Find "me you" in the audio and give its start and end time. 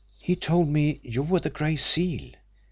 0.67-1.21